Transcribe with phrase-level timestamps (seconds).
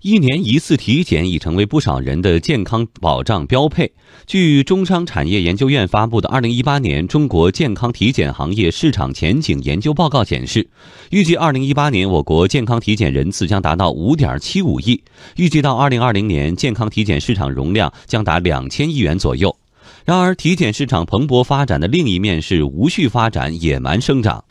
[0.00, 3.90] 一年一次体检已成为不少人的健康保障标配。
[4.28, 10.68] 据中商产业研究院发布的《二零一八年中国健康体检行业市场前景研究报告》显示，
[11.10, 15.02] 预计二零一八年我国健康体检人次将达到五点七五亿，
[15.34, 19.56] 预计到二零二零年，健康体检市场容量将达两千亿元左右。
[20.04, 24.44] 然而，体检市场蓬勃发展的另一面是无序发展、野蛮生长，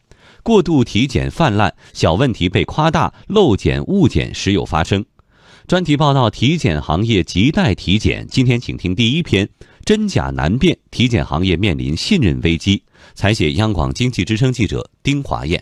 [0.44, 5.06] 过度体检泛滥，小问题被夸大，漏检误检时有发生。
[5.68, 8.26] 专题报道：体检行业亟待体检。
[8.32, 9.50] 今天，请听第一篇：
[9.84, 12.82] 真假难辨，体检行业面临信任危机。
[13.16, 15.62] 采写央广经济之声记者丁华燕。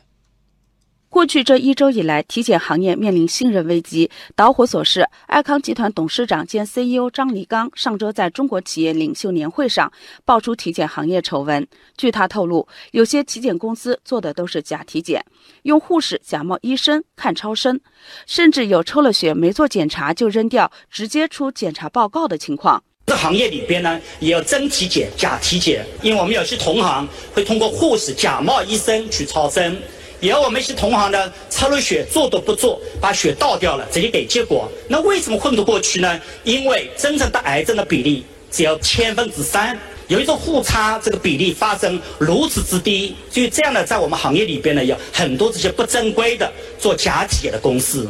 [1.16, 4.12] 过去这一周以来，体检行业面临信任危机。
[4.36, 9.90] 导火索是爱康集团董事长兼 CEO 张黎刚上周在中国企业领袖年会上
[10.26, 11.66] 爆出体检行业丑闻。
[11.96, 15.24] 据他透露，有些体检公司做的都是假体检，
[15.64, 17.80] 用护士假冒医生看超声，
[18.28, 22.84] 甚至有抽了血没做检查就扔掉，直接出检查报告的情况。
[23.06, 29.78] 这行业里边呢，也有真体检、假体检，因为我们有些同行会通过护士假冒医生去超声。
[30.20, 34.70] 也要我们一些同行呢，测了血做都不做，把血倒掉了，直接给结果。
[34.88, 36.20] 那为什么混不过去呢？
[36.44, 39.78] 因为真正的癌症的比例只有千分之三，
[40.08, 48.08] 有一种误差，这个比例发生如此之低，所以这样呢，在我们行业里边呢，有很多这些不正规的做假体检的公司，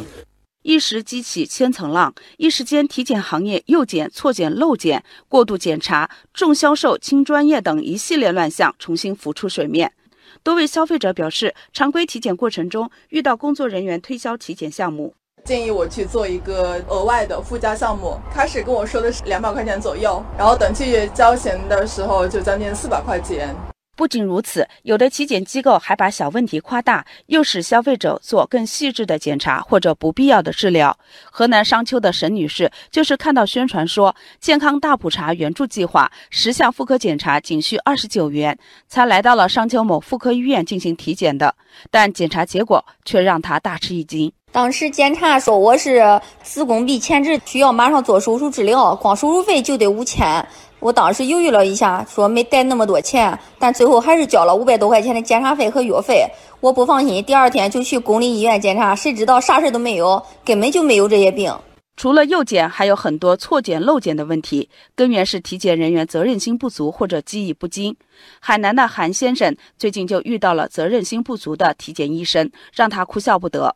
[0.62, 9.92] 一时激起千层浪，一时间体检行业又检错检漏检、过度检查、重销售轻专业等一系列乱象重新浮出水面。
[10.42, 18.18] 多位消费者表示，常规体检过程中遇到工作人员推销体检项目，建议我去做一个额外的附加项目。
[18.32, 23.54] 开始跟我说的是两百块钱左右，然后等去交钱的时候就将近四百块钱。
[23.96, 30.96] 不仅如此，有的体检机构还把小问题夸大，诱使消费者做更细致的检查或者不必要的治疗。
[31.24, 41.54] 河南商丘的沈女士就是看到宣传说健康大普查援助计划，十项妇科检查仅需二十九元，才来到了商丘某妇科医院进行体检的，
[41.90, 44.30] 但检查结果却让她大吃一惊。
[44.52, 50.46] 当时检查说我是子宫壁前置，需要马上做手术治疗，光手术费就得五千。
[50.78, 56.24] 我当时犹豫了一下，说没带那么多钱，但最后还是交了五百多块钱的检查费和药费。
[56.60, 61.52] 我不放心，第二天就去公立医院检查，谁知道啥事都没有，根本就没有这些病。
[61.96, 67.96] 除了诱检，还有很多错检漏检的问题，根源是体检人员责任心不足或者技艺不精。
[68.38, 73.74] 海南的韩先生最近就遇到了责任心不足的体检医生，让他哭笑不得。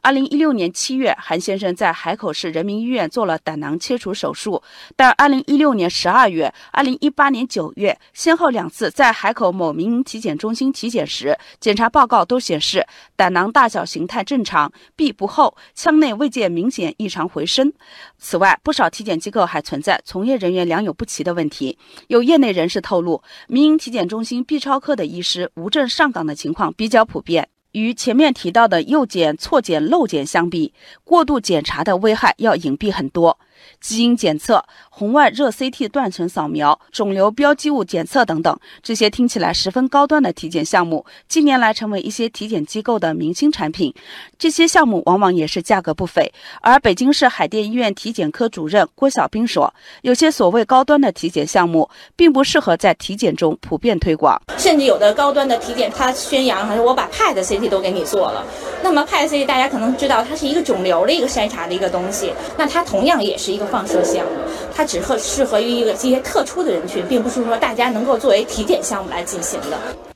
[0.00, 4.60] 二零一六年七月，韩先生在海口市人民医院做了胆囊切除手术，
[4.96, 12.84] 但二零一六年十二月、二零一八年九月，先后两次在海口某民营体检中心体检时，检查报告都显示
[13.14, 17.72] 胆囊大小形态正常，壁不厚，腔内未见明显异常回声。
[18.18, 21.78] 此外，不少体检机构还存在从业人员良莠不齐的问题。
[22.08, 27.48] 有业内人士透露，民营体检中心 B 超科的医师无证上岗的情况比较普遍。
[27.72, 30.72] 与前面提到的诱检、错检、漏检相比，
[31.04, 33.38] 过度检查的危害要隐蔽很多。
[33.80, 43.92] 基因检测、红外热 CT 断层扫描、肿瘤标记物检测等等，这些听起来十分高端的体检项目，近年来成为一些体检机构的明星产品。
[44.38, 46.32] 这些项目往往也是价格不菲。
[46.60, 54.40] 而北京市海淀医院体检科主任郭小兵说，有些所谓高端的体检项目，并不适合在体检中普遍推广。
[54.58, 58.44] 甚至有的高端的体检，它宣扬还是我把 PET CT 都给你做了。
[58.82, 63.62] 那么 PET CT 大家可能知道，它是一个肿瘤的一个筛查的一个东西，那它同样也是一个。
[63.72, 64.32] 放射项目，
[64.74, 70.11] 它只适适合于一个这些特殊的人群，并不是说大家能够作为体检项目来进行的。